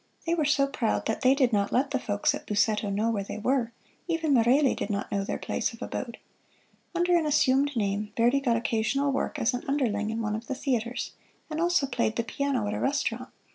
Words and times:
They 0.25 0.33
were 0.33 0.45
so 0.45 0.65
proud 0.65 1.05
that 1.05 1.21
they 1.21 1.35
did 1.35 1.53
not 1.53 1.71
let 1.71 1.91
the 1.91 1.99
folks 1.99 2.33
at 2.33 2.47
Busseto 2.47 2.89
know 2.89 3.11
where 3.11 3.23
they 3.23 3.37
were: 3.37 3.71
even 4.07 4.33
Merelli 4.33 4.73
did 4.73 4.89
not 4.89 5.11
know 5.11 5.23
their 5.23 5.37
place 5.37 5.73
of 5.73 5.81
abode. 5.83 6.17
Under 6.95 7.15
an 7.15 7.27
assumed 7.27 7.75
name 7.75 8.11
Verdi 8.17 8.39
got 8.39 8.57
occasional 8.57 9.11
work 9.11 9.37
as 9.37 9.53
an 9.53 9.63
underling 9.67 10.09
in 10.09 10.19
one 10.19 10.35
of 10.35 10.47
the 10.47 10.55
theaters, 10.55 11.11
and 11.51 11.61
also 11.61 11.85
played 11.85 12.15
the 12.15 12.23
piano 12.23 12.67
at 12.67 12.73
a 12.73 12.79
restaurant. 12.79 13.29